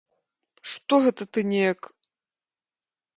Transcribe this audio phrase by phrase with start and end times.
[0.69, 1.79] Што гэта ты неяк?